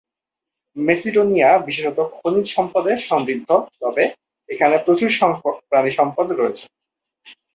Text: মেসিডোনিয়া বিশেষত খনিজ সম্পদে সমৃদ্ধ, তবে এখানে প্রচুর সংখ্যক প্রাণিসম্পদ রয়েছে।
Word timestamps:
মেসিডোনিয়া 0.75 1.49
বিশেষত 1.67 1.97
খনিজ 2.15 2.47
সম্পদে 2.55 2.93
সমৃদ্ধ, 3.07 3.49
তবে 3.81 4.03
এখানে 4.49 4.75
প্রচুর 4.85 5.09
সংখ্যক 5.21 5.55
প্রাণিসম্পদ 5.69 6.27
রয়েছে। 6.31 6.65